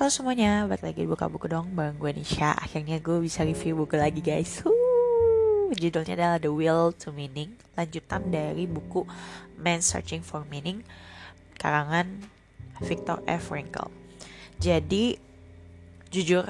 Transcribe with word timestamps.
Halo 0.00 0.08
semuanya, 0.08 0.64
balik 0.64 0.80
lagi 0.80 1.04
buka 1.04 1.28
buku 1.28 1.44
dong 1.44 1.76
Bareng 1.76 2.00
gue 2.00 2.08
Nisha 2.16 2.56
Akhirnya 2.56 2.96
gue 3.04 3.20
bisa 3.20 3.44
review 3.44 3.84
buku 3.84 4.00
lagi 4.00 4.24
guys 4.24 4.64
Huuu. 4.64 5.76
Judulnya 5.76 6.16
adalah 6.16 6.38
The 6.40 6.48
Will 6.48 6.96
to 7.04 7.12
Meaning 7.12 7.52
Lanjutan 7.76 8.32
dari 8.32 8.64
buku 8.64 9.04
Man 9.60 9.84
Searching 9.84 10.24
for 10.24 10.48
Meaning 10.48 10.80
Karangan 11.60 12.16
Viktor 12.80 13.20
F. 13.28 13.52
Frankl 13.52 13.92
Jadi 14.56 15.20
Jujur 16.08 16.48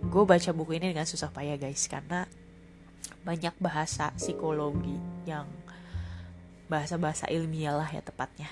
Gue 0.00 0.24
baca 0.24 0.48
buku 0.56 0.80
ini 0.80 0.96
dengan 0.96 1.04
susah 1.04 1.28
payah 1.28 1.60
guys 1.60 1.92
Karena 1.92 2.24
Banyak 3.20 3.52
bahasa 3.60 4.16
psikologi 4.16 4.96
Yang 5.28 5.44
Bahasa-bahasa 6.72 7.28
ilmiah 7.28 7.76
lah 7.76 7.92
ya 7.92 8.00
tepatnya 8.00 8.48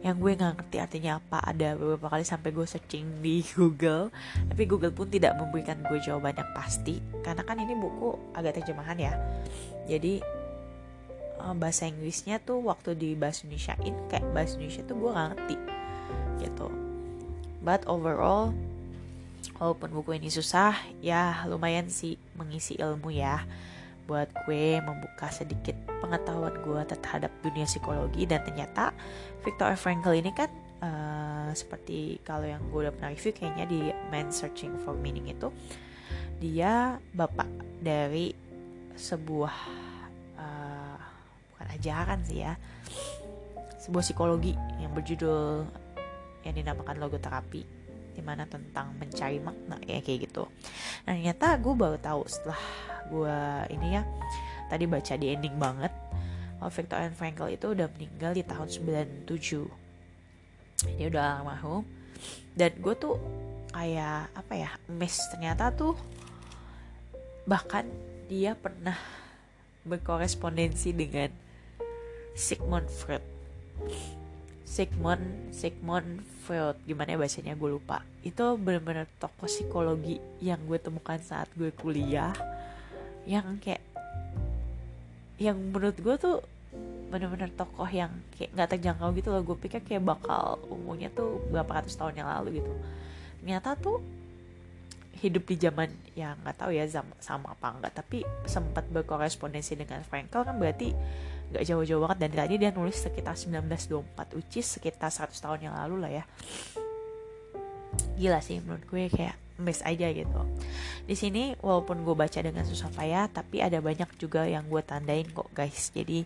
yang 0.00 0.16
gue 0.16 0.32
nggak 0.32 0.56
ngerti 0.56 0.76
artinya 0.80 1.20
apa. 1.20 1.44
Ada 1.44 1.76
beberapa 1.76 2.08
kali 2.08 2.24
sampai 2.24 2.50
gue 2.56 2.66
searching 2.66 3.20
di 3.20 3.44
Google 3.56 4.08
tapi 4.48 4.62
Google 4.64 4.92
pun 4.92 5.08
tidak 5.08 5.36
memberikan 5.36 5.80
gue 5.84 5.98
jawaban 6.00 6.36
yang 6.36 6.50
pasti. 6.56 7.00
Karena 7.20 7.44
kan 7.44 7.60
ini 7.60 7.76
buku 7.76 8.36
agak 8.36 8.60
terjemahan 8.60 8.96
ya. 8.96 9.12
Jadi 9.84 10.24
uh, 11.40 11.54
bahasa 11.56 11.88
Inggrisnya 11.88 12.40
tuh 12.40 12.64
waktu 12.64 12.96
di 12.96 13.12
bahasa 13.16 13.44
Indonesiain 13.44 13.96
kayak 14.08 14.24
bahasa 14.32 14.56
Indonesia 14.56 14.82
tuh 14.88 14.96
gue 14.96 15.10
nggak 15.10 15.28
ngerti 15.36 15.56
gitu. 16.44 16.68
But 17.60 17.84
overall 17.84 18.56
walaupun 19.60 19.92
buku 19.92 20.16
ini 20.16 20.32
susah 20.32 20.72
ya 21.04 21.44
lumayan 21.44 21.92
sih 21.92 22.16
mengisi 22.36 22.80
ilmu 22.80 23.12
ya 23.12 23.44
buat 24.08 24.32
gue 24.48 24.80
membuka 24.80 25.28
sedikit 25.28 25.89
pengetahuan 26.00 26.56
gue 26.64 26.80
terhadap 26.96 27.32
dunia 27.44 27.68
psikologi 27.68 28.24
dan 28.24 28.42
ternyata 28.42 28.96
Viktor 29.44 29.76
Frankl 29.76 30.16
ini 30.16 30.32
kan 30.32 30.50
uh, 30.80 31.48
seperti 31.52 32.18
kalau 32.24 32.48
yang 32.48 32.64
gue 32.72 32.88
udah 32.88 32.94
pernah 32.94 33.12
review 33.12 33.32
kayaknya 33.36 33.64
di 33.68 33.80
Man 34.08 34.32
Searching 34.32 34.80
for 34.82 34.96
Meaning 34.96 35.30
itu 35.30 35.52
dia 36.40 36.96
bapak 37.12 37.48
dari 37.84 38.32
sebuah 38.96 39.56
uh, 40.40 40.98
bukan 41.52 41.68
ajaran 41.76 42.20
sih 42.24 42.40
ya 42.42 42.56
sebuah 43.80 44.04
psikologi 44.04 44.56
yang 44.80 44.92
berjudul 44.92 45.64
yang 46.44 46.54
dinamakan 46.56 46.96
logoterapi 46.96 47.62
di 48.10 48.22
mana 48.24 48.44
tentang 48.44 48.92
mencari 49.00 49.40
makna 49.40 49.80
ya 49.86 50.04
kayak 50.04 50.28
gitu. 50.28 50.44
Nah 51.08 51.16
ternyata 51.16 51.56
gue 51.56 51.74
baru 51.76 51.96
tahu 51.96 52.20
setelah 52.28 52.60
gue 53.08 53.38
ini 53.72 53.96
ya 53.96 54.02
tadi 54.70 54.86
baca 54.86 55.18
di 55.18 55.26
ending 55.34 55.58
banget. 55.58 55.90
Oh, 56.62 56.70
Viktor 56.70 57.02
Frankl 57.16 57.50
itu 57.50 57.74
udah 57.74 57.90
meninggal 57.90 58.36
di 58.36 58.44
tahun 58.46 58.68
97 59.26 59.80
dia 60.96 61.12
udah 61.12 61.40
almarhum. 61.40 61.84
Dan 62.56 62.76
gue 62.80 62.94
tuh 62.96 63.16
kayak 63.70 64.32
apa 64.34 64.54
ya 64.56 64.70
miss 64.90 65.30
ternyata 65.30 65.70
tuh 65.70 65.94
bahkan 67.46 67.86
dia 68.26 68.58
pernah 68.58 68.98
berkorespondensi 69.86 70.92
dengan 70.92 71.32
Sigmund 72.36 72.86
Freud. 72.90 73.24
Sigmund 74.68 75.50
Sigmund 75.50 76.22
Freud 76.46 76.78
gimana 76.84 77.16
ya 77.16 77.18
bahasanya 77.18 77.54
gue 77.56 77.70
lupa. 77.74 78.04
Itu 78.22 78.60
benar-benar 78.60 79.08
tokoh 79.18 79.48
psikologi 79.48 80.20
yang 80.44 80.60
gue 80.68 80.78
temukan 80.78 81.18
saat 81.18 81.48
gue 81.56 81.72
kuliah 81.74 82.36
yang 83.24 83.58
kayak 83.60 83.82
yang 85.40 85.56
menurut 85.56 85.96
gue 85.96 86.16
tuh 86.20 86.36
bener-bener 87.10 87.50
tokoh 87.56 87.88
yang 87.88 88.12
kayak 88.36 88.54
nggak 88.54 88.68
terjangkau 88.76 89.08
gitu 89.16 89.28
loh. 89.32 89.42
Gue 89.42 89.56
pikir 89.56 89.80
kayak 89.82 90.04
bakal 90.04 90.60
umurnya 90.68 91.08
tuh 91.10 91.40
berapa 91.50 91.80
ratus 91.82 91.96
tahun 91.96 92.20
yang 92.20 92.28
lalu 92.28 92.62
gitu. 92.62 92.72
Ternyata 93.42 93.74
tuh 93.80 93.98
hidup 95.20 95.44
di 95.48 95.56
zaman 95.58 95.90
yang 96.16 96.38
nggak 96.44 96.56
tahu 96.60 96.70
ya 96.72 96.86
sama, 96.86 97.12
sama 97.20 97.46
apa 97.52 97.76
enggak 97.76 97.92
tapi 97.92 98.24
sempat 98.48 98.88
berkorespondensi 98.88 99.76
dengan 99.76 100.00
Frankel 100.00 100.46
kan 100.46 100.56
berarti 100.56 100.94
nggak 101.50 101.64
jauh-jauh 101.66 102.04
banget. 102.04 102.18
Dan 102.28 102.30
tadi 102.36 102.54
dia 102.60 102.70
nulis 102.70 103.00
sekitar 103.00 103.34
1924 103.34 104.38
ucis 104.38 104.66
sekitar 104.78 105.10
100 105.10 105.34
tahun 105.34 105.60
yang 105.66 105.74
lalu 105.74 105.96
lah 106.04 106.12
ya. 106.12 106.24
Gila 108.20 108.38
sih 108.44 108.60
menurut 108.60 108.84
gue 108.86 109.08
kayak 109.08 109.34
miss 109.60 109.84
aja 109.84 110.08
gitu. 110.10 110.40
Di 111.04 111.14
sini 111.14 111.54
walaupun 111.60 112.02
gue 112.02 112.16
baca 112.16 112.40
dengan 112.40 112.64
susah 112.64 112.88
payah 112.90 113.28
tapi 113.28 113.60
ada 113.60 113.78
banyak 113.78 114.08
juga 114.16 114.48
yang 114.48 114.66
gue 114.66 114.82
tandain 114.82 115.28
kok 115.30 115.52
guys. 115.52 115.92
Jadi 115.92 116.24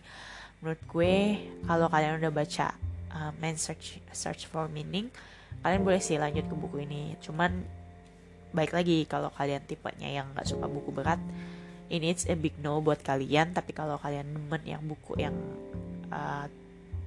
menurut 0.63 0.81
gue 0.87 1.13
kalau 1.67 1.87
kalian 1.91 2.23
udah 2.23 2.33
baca 2.33 2.73
uh, 3.13 3.31
Man 3.37 3.59
Search 3.59 3.99
Search 4.15 4.47
for 4.47 4.71
Meaning 4.71 5.11
kalian 5.61 5.81
boleh 5.81 6.01
sih 6.01 6.15
lanjut 6.15 6.45
ke 6.47 6.55
buku 6.55 6.87
ini. 6.87 7.19
Cuman 7.21 7.61
baik 8.55 8.71
lagi 8.71 9.03
kalau 9.05 9.27
kalian 9.35 9.61
tipenya 9.67 10.07
yang 10.07 10.31
nggak 10.31 10.47
suka 10.47 10.65
buku 10.65 10.95
berat. 10.95 11.19
Ini 11.85 12.09
it's 12.09 12.25
a 12.25 12.33
big 12.33 12.57
no 12.65 12.81
buat 12.81 13.05
kalian 13.05 13.53
tapi 13.53 13.75
kalau 13.75 14.01
kalian 14.01 14.25
nemen 14.25 14.63
yang 14.65 14.81
buku 14.81 15.21
yang 15.21 15.37
uh, 16.09 16.49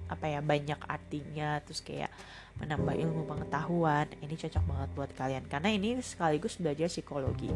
apa 0.09 0.27
ya 0.27 0.41
banyak 0.41 0.81
artinya 0.89 1.61
terus 1.63 1.85
kayak 1.85 2.11
menambah 2.59 2.95
ilmu 2.99 3.23
pengetahuan 3.29 4.11
ini 4.19 4.35
cocok 4.35 4.65
banget 4.67 4.91
buat 4.99 5.11
kalian. 5.15 5.45
Karena 5.47 5.71
ini 5.71 6.01
sekaligus 6.03 6.59
belajar 6.59 6.91
psikologi. 6.91 7.53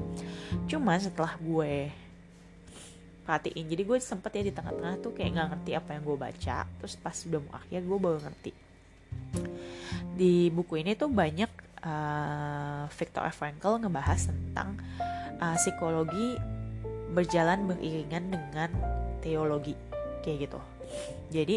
Cuman 0.70 0.98
setelah 1.02 1.34
gue 1.42 1.90
perhatiin 3.22 3.70
jadi 3.70 3.82
gue 3.86 3.98
sempet 4.02 4.34
ya 4.34 4.42
di 4.42 4.52
tengah-tengah 4.54 4.98
tuh 4.98 5.14
kayak 5.14 5.30
nggak 5.38 5.48
ngerti 5.54 5.70
apa 5.78 5.90
yang 5.94 6.02
gue 6.02 6.16
baca 6.18 6.58
terus 6.66 6.94
pas 6.98 7.14
udah 7.14 7.38
mau 7.38 7.54
akhir 7.54 7.80
gue 7.82 7.98
baru 7.98 8.18
ngerti. 8.22 8.52
Di 10.18 10.34
buku 10.50 10.82
ini 10.82 10.98
tuh 10.98 11.10
banyak 11.10 11.50
uh, 11.86 12.84
Viktor 12.90 13.26
Frankl 13.30 13.78
ngebahas 13.82 14.30
tentang 14.30 14.78
uh, 15.38 15.56
psikologi 15.58 16.38
berjalan 17.12 17.68
beriringan 17.68 18.32
dengan 18.32 18.70
teologi 19.22 19.76
kayak 20.24 20.48
gitu. 20.48 20.60
Jadi 21.30 21.56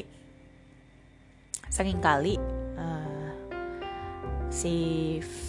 sering 1.70 2.00
kali 2.00 2.38
uh, 2.78 3.30
si 4.50 4.76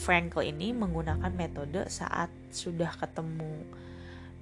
Frankl 0.03 0.43
ini 0.43 0.73
menggunakan 0.75 1.31
metode 1.31 1.87
saat 1.87 2.29
sudah 2.51 2.91
ketemu 2.99 3.67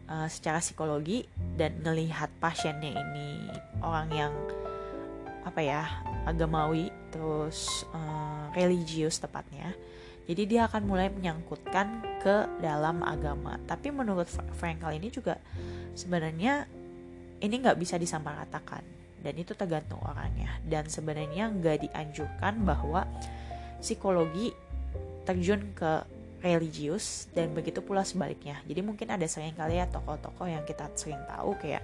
uh, 0.08 0.28
secara 0.30 0.60
psikologi 0.60 1.28
dan 1.56 1.80
melihat 1.84 2.30
pasiennya 2.40 2.96
ini 2.96 3.52
orang 3.84 4.08
yang 4.12 4.34
apa 5.44 5.60
ya 5.60 5.84
agamawi 6.24 6.88
terus 7.12 7.84
uh, 7.92 8.48
religius 8.56 9.20
tepatnya. 9.20 9.76
Jadi 10.24 10.56
dia 10.56 10.64
akan 10.64 10.88
mulai 10.88 11.12
menyangkutkan 11.12 12.00
ke 12.24 12.48
dalam 12.64 13.04
agama. 13.04 13.60
Tapi 13.68 13.92
menurut 13.92 14.24
Frankl 14.56 14.96
ini 14.96 15.12
juga 15.12 15.36
sebenarnya 15.92 16.64
ini 17.44 17.54
nggak 17.60 17.76
bisa 17.76 18.00
disamaratakan 18.00 19.03
dan 19.24 19.34
itu 19.40 19.56
tergantung 19.56 19.98
orangnya 20.04 20.52
dan 20.68 20.84
sebenarnya 20.86 21.48
nggak 21.48 21.88
dianjurkan 21.88 22.60
bahwa 22.62 23.08
psikologi 23.80 24.52
terjun 25.24 25.72
ke 25.72 26.04
religius 26.44 27.32
dan 27.32 27.56
begitu 27.56 27.80
pula 27.80 28.04
sebaliknya 28.04 28.60
jadi 28.68 28.84
mungkin 28.84 29.08
ada 29.08 29.24
sering 29.24 29.56
kali 29.56 29.80
ya 29.80 29.88
tokoh-tokoh 29.88 30.44
yang 30.44 30.62
kita 30.68 30.92
sering 30.92 31.18
tahu 31.24 31.56
kayak 31.56 31.80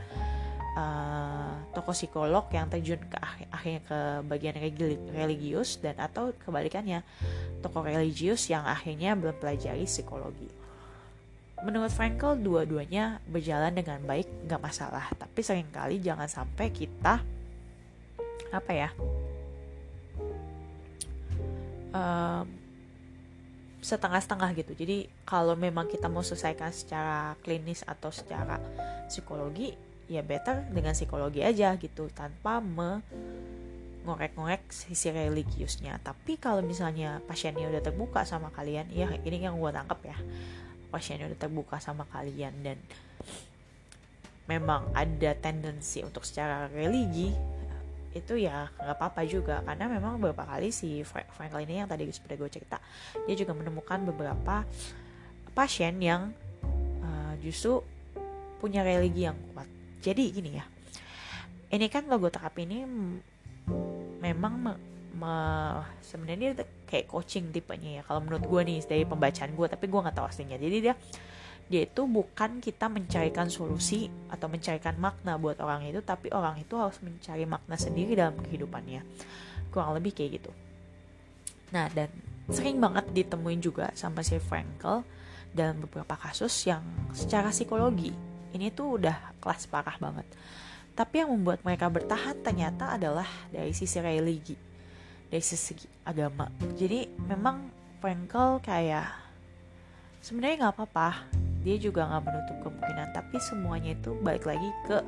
uh, 0.76 1.56
tokoh 1.72 1.96
psikolog 1.96 2.44
yang 2.52 2.68
terjun 2.68 3.00
ke 3.00 3.18
akhirnya 3.50 3.80
ke 3.88 3.98
bagian 4.28 4.56
religius 5.16 5.80
dan 5.80 5.96
atau 5.98 6.36
kebalikannya 6.44 7.02
tokoh 7.64 7.82
religius 7.86 8.46
yang 8.52 8.62
akhirnya 8.66 9.16
belum 9.16 9.36
pelajari 9.38 9.88
psikologi. 9.88 10.48
Menurut 11.60 11.92
Frankl, 11.92 12.40
dua-duanya 12.40 13.20
berjalan 13.28 13.76
dengan 13.76 14.00
baik, 14.08 14.26
nggak 14.48 14.62
masalah. 14.64 15.12
Tapi 15.16 15.40
sering 15.44 15.68
kali 15.68 16.00
jangan 16.00 16.26
sampai 16.26 16.72
kita 16.72 17.20
apa 18.50 18.72
ya 18.74 18.90
um, 21.94 22.46
setengah-setengah 23.80 24.50
gitu. 24.58 24.72
Jadi 24.76 25.08
kalau 25.24 25.54
memang 25.56 25.88
kita 25.88 26.10
mau 26.10 26.24
selesaikan 26.24 26.74
secara 26.74 27.34
klinis 27.40 27.86
atau 27.86 28.12
secara 28.12 28.60
psikologi, 29.08 29.72
ya 30.10 30.20
better 30.20 30.68
dengan 30.74 30.92
psikologi 30.92 31.40
aja 31.40 31.74
gitu 31.78 32.10
tanpa 32.10 32.58
me 32.58 33.00
ngorek-ngorek 34.00 34.72
sisi 34.72 35.12
religiusnya 35.12 36.00
tapi 36.00 36.40
kalau 36.40 36.64
misalnya 36.64 37.20
pasiennya 37.28 37.68
udah 37.68 37.84
terbuka 37.84 38.24
sama 38.24 38.48
kalian 38.48 38.88
ya 38.88 39.12
ini 39.28 39.44
yang 39.44 39.60
gue 39.60 39.68
tangkap 39.68 40.00
ya 40.00 40.16
pasiennya 40.90 41.30
udah 41.30 41.40
terbuka 41.40 41.78
sama 41.78 42.04
kalian. 42.10 42.52
Dan 42.60 42.78
memang 44.50 44.90
ada 44.92 45.32
tendensi 45.38 46.02
untuk 46.02 46.26
secara 46.26 46.66
religi 46.68 47.30
itu 48.10 48.34
ya 48.34 48.66
nggak 48.74 48.96
apa-apa 48.98 49.22
juga. 49.24 49.62
Karena 49.62 49.86
memang 49.86 50.18
beberapa 50.18 50.42
kali 50.44 50.74
si 50.74 51.06
Franklin 51.06 51.70
ini 51.70 51.86
yang 51.86 51.88
tadi 51.88 52.10
seperti 52.10 52.34
gue 52.36 52.50
cerita 52.50 52.76
dia 53.24 53.34
juga 53.38 53.54
menemukan 53.54 54.02
beberapa 54.10 54.66
pasien 55.54 56.02
yang 56.02 56.34
uh, 57.06 57.34
justru 57.38 57.80
punya 58.58 58.82
religi 58.82 59.30
yang 59.30 59.38
kuat. 59.54 59.70
Jadi 60.02 60.24
gini 60.34 60.58
ya 60.58 60.66
ini 61.70 61.86
kan 61.86 62.10
logo 62.10 62.26
terapi 62.26 62.66
ini 62.66 62.82
memang 64.18 64.54
me 64.58 64.72
sebenarnya 66.00 66.56
dia 66.56 66.66
kayak 66.88 67.06
coaching 67.06 67.52
tipenya 67.52 68.00
ya. 68.00 68.02
Kalau 68.02 68.20
menurut 68.24 68.44
gue 68.44 68.60
nih 68.66 68.78
dari 68.84 69.04
pembacaan 69.04 69.52
gue 69.52 69.66
tapi 69.68 69.86
gue 69.86 70.00
nggak 70.00 70.16
tahu 70.16 70.26
aslinya. 70.26 70.56
Jadi 70.56 70.76
dia 70.80 70.94
dia 71.70 71.86
itu 71.86 72.02
bukan 72.02 72.58
kita 72.58 72.90
mencarikan 72.90 73.46
solusi 73.46 74.10
atau 74.26 74.50
mencarikan 74.50 74.98
makna 74.98 75.38
buat 75.38 75.62
orang 75.62 75.86
itu 75.86 76.02
tapi 76.02 76.34
orang 76.34 76.58
itu 76.58 76.74
harus 76.74 76.98
mencari 76.98 77.46
makna 77.46 77.76
sendiri 77.78 78.18
dalam 78.18 78.34
kehidupannya. 78.42 79.06
Kurang 79.70 79.94
lebih 79.94 80.16
kayak 80.16 80.42
gitu. 80.42 80.50
Nah 81.70 81.86
dan 81.94 82.10
sering 82.50 82.82
banget 82.82 83.06
ditemuin 83.14 83.60
juga 83.62 83.86
sama 83.94 84.26
si 84.26 84.40
Frankel 84.42 85.06
dalam 85.54 85.78
beberapa 85.86 86.18
kasus 86.18 86.50
yang 86.66 86.82
secara 87.14 87.54
psikologi 87.54 88.10
ini 88.50 88.74
tuh 88.74 88.98
udah 88.98 89.38
kelas 89.38 89.70
parah 89.70 89.94
banget. 90.02 90.26
Tapi 90.98 91.22
yang 91.22 91.30
membuat 91.30 91.62
mereka 91.62 91.86
bertahan 91.86 92.42
ternyata 92.42 92.98
adalah 92.98 93.30
dari 93.54 93.70
sisi 93.70 94.02
religi 94.02 94.69
dari 95.30 95.44
sisi 95.46 95.78
agama. 96.02 96.50
Jadi 96.74 97.06
memang 97.30 97.70
Frankel 98.02 98.58
kayak 98.60 99.06
sebenarnya 100.20 100.66
nggak 100.66 100.74
apa-apa. 100.76 101.30
Dia 101.62 101.76
juga 101.78 102.08
nggak 102.10 102.24
menutup 102.26 102.56
kemungkinan 102.66 103.14
tapi 103.14 103.36
semuanya 103.38 103.94
itu 103.94 104.16
balik 104.20 104.48
lagi 104.48 104.68
ke 104.90 104.98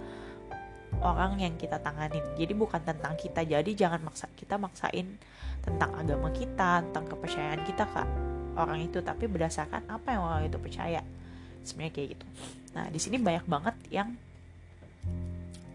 orang 1.03 1.43
yang 1.43 1.59
kita 1.59 1.83
tanganin. 1.83 2.23
Jadi 2.39 2.53
bukan 2.55 2.81
tentang 2.81 3.19
kita. 3.19 3.43
Jadi 3.43 3.75
jangan 3.75 4.01
maksa 4.07 4.31
kita 4.39 4.57
maksain 4.57 5.19
tentang 5.63 5.91
agama 5.99 6.31
kita 6.31 6.87
tentang 6.87 7.05
kepercayaan 7.11 7.61
kita 7.67 7.85
ke 7.89 8.03
orang 8.55 8.79
itu. 8.85 9.03
Tapi 9.03 9.27
berdasarkan 9.27 9.91
apa 9.91 10.09
yang 10.15 10.23
orang 10.23 10.43
itu 10.47 10.59
percaya. 10.63 11.03
Sebenarnya 11.67 11.93
kayak 11.93 12.09
gitu. 12.15 12.27
Nah 12.79 12.87
di 12.93 13.01
sini 13.03 13.17
banyak 13.19 13.45
banget 13.49 13.77
yang 13.91 14.15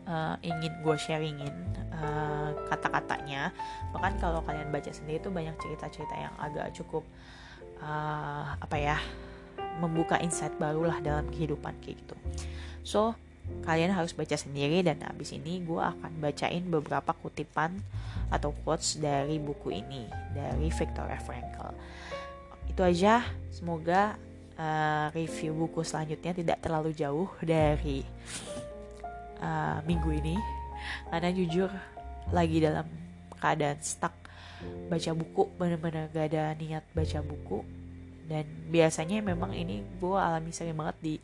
uh, 0.07 0.35
ingin 0.41 0.73
gue 0.81 0.95
sharingin 0.97 1.53
uh, 1.93 2.55
kata-katanya. 2.71 3.51
Bahkan 3.93 4.17
kalau 4.23 4.41
kalian 4.41 4.71
baca 4.71 4.89
sendiri 4.89 5.21
itu 5.21 5.29
banyak 5.29 5.53
cerita-cerita 5.59 6.15
yang 6.15 6.33
agak 6.39 6.73
cukup 6.73 7.03
uh, 7.83 8.57
apa 8.57 8.77
ya 8.79 8.97
membuka 9.77 10.17
insight 10.17 10.55
barulah 10.57 10.97
dalam 11.03 11.27
kehidupan 11.29 11.77
kayak 11.83 12.01
gitu. 12.01 12.15
So 12.81 13.13
kalian 13.63 13.95
harus 13.95 14.11
baca 14.11 14.35
sendiri 14.35 14.83
dan 14.83 14.99
abis 15.07 15.31
ini 15.35 15.63
gue 15.63 15.79
akan 15.79 16.19
bacain 16.19 16.67
beberapa 16.67 17.15
kutipan 17.15 17.79
atau 18.27 18.51
quotes 18.63 18.99
dari 18.99 19.39
buku 19.39 19.71
ini 19.71 20.03
dari 20.35 20.67
Viktor 20.67 21.07
Frankl. 21.23 21.71
Itu 22.67 22.83
aja. 22.83 23.23
Semoga 23.47 24.19
uh, 24.59 25.07
review 25.15 25.55
buku 25.55 25.81
selanjutnya 25.85 26.35
tidak 26.35 26.57
terlalu 26.59 26.91
jauh 26.91 27.31
dari 27.39 28.03
uh, 29.41 29.79
minggu 29.85 30.09
ini 30.13 30.35
karena 31.09 31.29
jujur 31.33 31.69
lagi 32.31 32.57
dalam 32.59 32.85
keadaan 33.37 33.79
stuck 33.81 34.13
baca 34.89 35.11
buku 35.13 35.43
bener-bener 35.55 36.09
gak 36.09 36.33
ada 36.33 36.53
niat 36.57 36.83
baca 36.93 37.19
buku. 37.21 37.61
Dan 38.27 38.43
biasanya 38.67 39.23
memang 39.23 39.55
ini 39.55 39.79
gue 40.03 40.17
alami 40.19 40.51
sering 40.51 40.75
banget 40.75 40.97
di 40.99 41.15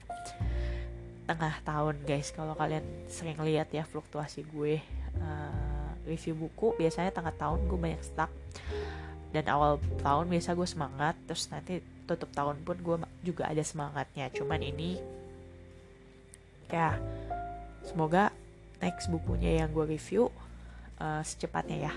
tengah 1.27 1.59
tahun 1.67 1.99
guys. 2.07 2.31
Kalau 2.31 2.55
kalian 2.55 2.85
sering 3.11 3.35
lihat 3.43 3.73
ya 3.75 3.83
fluktuasi 3.83 4.47
gue 4.47 4.79
uh, 5.19 5.89
review 6.07 6.37
buku 6.37 6.79
biasanya 6.79 7.11
tengah 7.11 7.35
tahun 7.35 7.67
gue 7.67 7.79
banyak 7.79 8.03
stuck. 8.05 8.31
Dan 9.33 9.49
awal 9.49 9.81
tahun 9.99 10.29
biasa 10.29 10.53
gue 10.53 10.67
semangat 10.69 11.17
terus 11.25 11.49
nanti 11.49 11.81
tutup 12.05 12.29
tahun 12.31 12.61
pun 12.63 12.77
gue 12.79 12.95
juga 13.25 13.51
ada 13.51 13.63
semangatnya. 13.65 14.31
Cuman 14.31 14.61
ini 14.63 15.01
ya 16.71 16.95
semoga 17.83 18.31
next 18.83 19.07
bukunya 19.07 19.63
yang 19.63 19.71
gue 19.71 19.95
review 19.95 20.27
uh, 20.99 21.21
secepatnya 21.23 21.91
ya 21.91 21.93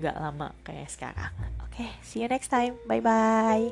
gak 0.00 0.16
lama 0.18 0.52
kayak 0.66 0.90
sekarang 0.90 1.32
oke 1.60 1.70
okay, 1.74 1.90
see 2.04 2.24
you 2.24 2.28
next 2.28 2.48
time 2.48 2.76
bye 2.88 3.02
bye 3.02 3.68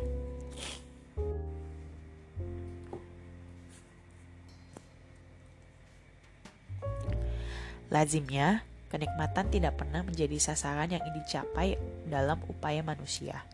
Lazimnya, 7.92 8.64
kenikmatan 8.88 9.52
tidak 9.52 9.76
pernah 9.76 10.00
menjadi 10.00 10.40
sasaran 10.40 10.88
yang 10.88 11.04
dicapai 11.12 11.76
dalam 12.08 12.40
upaya 12.48 12.80
manusia. 12.80 13.44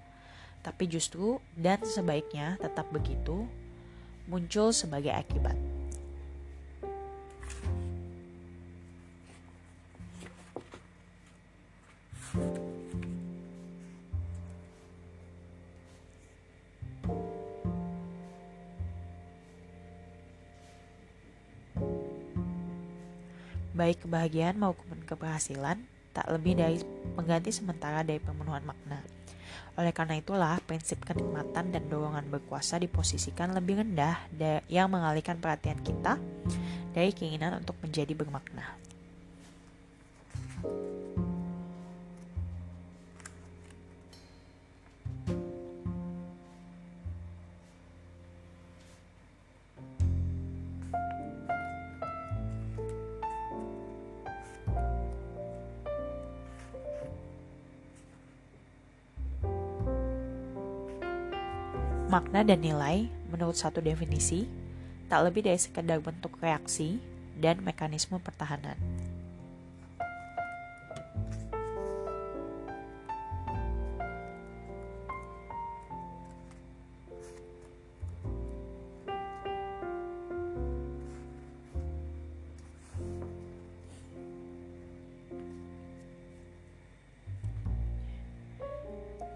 Tapi 0.62 0.86
justru 0.86 1.42
dan 1.58 1.82
sebaiknya 1.82 2.54
tetap 2.62 2.86
begitu 2.94 3.50
muncul 4.30 4.70
sebagai 4.70 5.10
akibat. 5.10 5.67
Baik 23.78 24.10
kebahagiaan 24.10 24.58
maupun 24.58 24.98
keberhasilan, 25.06 25.78
tak 26.10 26.26
lebih 26.34 26.58
dari 26.58 26.82
mengganti 27.14 27.54
sementara 27.54 28.02
dari 28.02 28.18
pemenuhan 28.18 28.66
makna. 28.66 28.98
Oleh 29.78 29.94
karena 29.94 30.18
itulah, 30.18 30.58
prinsip 30.66 30.98
kenikmatan 31.06 31.70
dan 31.70 31.86
dorongan 31.86 32.26
berkuasa 32.26 32.82
diposisikan 32.82 33.54
lebih 33.54 33.78
rendah 33.78 34.18
yang 34.66 34.90
mengalihkan 34.90 35.38
perhatian 35.38 35.78
kita 35.86 36.18
dari 36.90 37.14
keinginan 37.14 37.62
untuk 37.62 37.78
menjadi 37.78 38.10
bermakna. 38.18 38.74
Makna 62.08 62.40
dan 62.40 62.64
nilai, 62.64 63.04
menurut 63.28 63.52
satu 63.52 63.84
definisi, 63.84 64.48
tak 65.12 65.28
lebih 65.28 65.44
dari 65.44 65.60
sekedar 65.60 66.00
bentuk 66.00 66.40
reaksi 66.40 66.96
dan 67.36 67.60
mekanisme 67.60 68.16
pertahanan. 68.16 68.80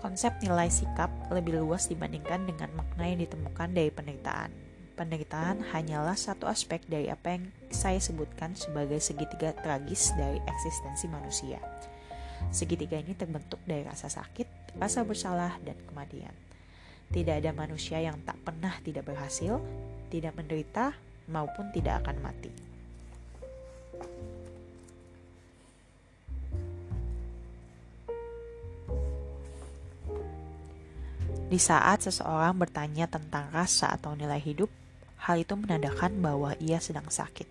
Konsep 0.02 0.34
nilai 0.42 0.66
sikap 0.66 1.14
lebih 1.30 1.62
luas 1.62 1.86
dibandingkan 1.86 2.42
dengan 2.42 2.74
makna 2.74 3.06
yang 3.06 3.22
ditemukan 3.22 3.70
dari 3.70 3.86
penderitaan. 3.94 4.50
Penderitaan 4.98 5.62
hanyalah 5.62 6.18
satu 6.18 6.50
aspek 6.50 6.82
dari 6.90 7.06
apa 7.06 7.38
yang 7.38 7.46
saya 7.70 8.02
sebutkan 8.02 8.58
sebagai 8.58 8.98
segitiga 8.98 9.54
tragis 9.54 10.10
dari 10.18 10.42
eksistensi 10.42 11.06
manusia. 11.06 11.62
Segitiga 12.50 12.98
ini 12.98 13.14
terbentuk 13.14 13.62
dari 13.62 13.86
rasa 13.86 14.10
sakit, 14.10 14.74
rasa 14.82 15.06
bersalah, 15.06 15.54
dan 15.62 15.78
kematian. 15.86 16.34
Tidak 17.14 17.38
ada 17.38 17.54
manusia 17.54 18.02
yang 18.02 18.18
tak 18.26 18.42
pernah 18.42 18.74
tidak 18.82 19.06
berhasil, 19.06 19.62
tidak 20.10 20.34
menderita, 20.34 20.98
maupun 21.30 21.70
tidak 21.70 22.02
akan 22.02 22.18
mati. 22.26 22.71
Di 31.52 31.60
saat 31.60 32.00
seseorang 32.00 32.56
bertanya 32.56 33.04
tentang 33.04 33.44
rasa 33.52 33.92
atau 33.92 34.16
nilai 34.16 34.40
hidup, 34.40 34.72
hal 35.20 35.36
itu 35.36 35.52
menandakan 35.52 36.16
bahwa 36.24 36.56
ia 36.56 36.80
sedang 36.80 37.04
sakit. 37.12 37.44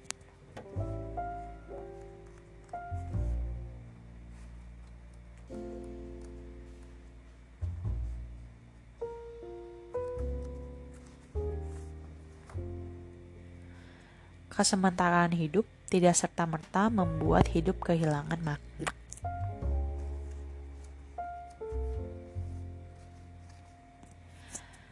Kesementaraan 14.50 15.38
hidup 15.38 15.70
tidak 15.93 16.17
serta-merta 16.17 16.89
membuat 16.89 17.53
hidup 17.53 17.77
kehilangan 17.86 18.41
makna. 18.41 19.00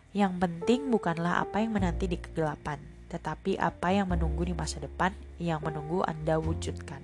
Yang 0.09 0.41
penting 0.41 0.89
bukanlah 0.89 1.45
apa 1.45 1.61
yang 1.61 1.77
menanti 1.77 2.09
di 2.09 2.17
kegelapan, 2.17 2.81
tetapi 3.13 3.61
apa 3.61 3.93
yang 3.93 4.09
menunggu 4.09 4.41
di 4.41 4.57
masa 4.57 4.81
depan 4.81 5.13
yang 5.37 5.61
menunggu 5.61 6.01
Anda 6.01 6.41
wujudkan. 6.41 7.01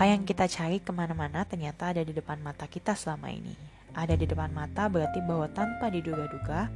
Apa 0.00 0.16
yang 0.16 0.24
kita 0.24 0.48
cari 0.48 0.80
ke 0.80 0.96
mana-mana 0.96 1.44
ternyata 1.44 1.92
ada 1.92 2.00
di 2.00 2.16
depan 2.16 2.40
mata 2.40 2.64
kita 2.64 2.96
selama 2.96 3.28
ini. 3.28 3.52
Ada 3.92 4.16
di 4.16 4.24
depan 4.24 4.48
mata 4.48 4.88
berarti 4.88 5.20
bahwa 5.20 5.44
tanpa 5.52 5.92
diduga-duga, 5.92 6.72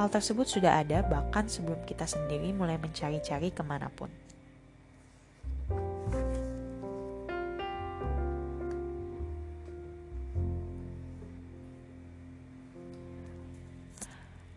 hal 0.00 0.08
tersebut 0.08 0.48
sudah 0.48 0.80
ada 0.80 1.04
bahkan 1.04 1.44
sebelum 1.44 1.76
kita 1.84 2.08
sendiri 2.08 2.56
mulai 2.56 2.80
mencari-cari 2.80 3.52
ke 3.52 3.60
mana 3.60 3.92
pun. 3.92 4.08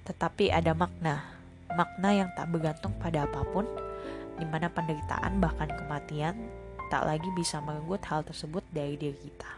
Tetapi 0.07 0.47
ada 0.47 0.71
makna, 0.71 1.27
makna 1.75 2.23
yang 2.23 2.31
tak 2.39 2.55
bergantung 2.55 2.95
pada 3.03 3.27
apa 3.27 3.43
pun, 3.51 3.67
di 4.39 4.47
mana 4.47 4.71
penderitaan 4.71 5.43
bahkan 5.43 5.67
kematian 5.75 6.39
tak 6.89 7.05
lagi 7.05 7.29
bisa 7.38 7.62
merenggut 7.62 8.01
hal 8.10 8.25
tersebut 8.25 8.65
dari 8.74 8.98
diri 8.98 9.15
kita. 9.15 9.51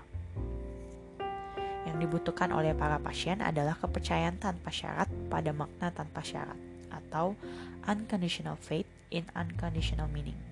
Yang 1.88 1.98
dibutuhkan 2.06 2.52
oleh 2.52 2.76
para 2.76 3.00
pasien 3.00 3.40
adalah 3.42 3.74
kepercayaan 3.80 4.38
tanpa 4.38 4.70
syarat 4.70 5.08
pada 5.32 5.56
makna 5.56 5.90
tanpa 5.90 6.22
syarat 6.22 6.60
atau 6.92 7.34
unconditional 7.88 8.60
faith 8.60 8.88
in 9.10 9.24
unconditional 9.34 10.12
meaning. 10.12 10.51